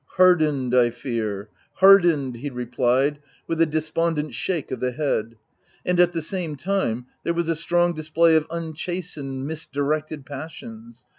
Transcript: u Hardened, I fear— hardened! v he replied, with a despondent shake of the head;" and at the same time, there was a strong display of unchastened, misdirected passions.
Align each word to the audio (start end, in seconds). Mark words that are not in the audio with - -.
u 0.01 0.03
Hardened, 0.17 0.73
I 0.73 0.89
fear— 0.89 1.49
hardened! 1.75 2.33
v 2.33 2.39
he 2.39 2.49
replied, 2.49 3.19
with 3.45 3.61
a 3.61 3.67
despondent 3.67 4.33
shake 4.33 4.71
of 4.71 4.79
the 4.79 4.93
head;" 4.93 5.35
and 5.85 5.99
at 5.99 6.11
the 6.11 6.23
same 6.23 6.55
time, 6.55 7.05
there 7.23 7.35
was 7.35 7.47
a 7.47 7.55
strong 7.55 7.93
display 7.93 8.35
of 8.35 8.47
unchastened, 8.49 9.45
misdirected 9.45 10.25
passions. 10.25 11.05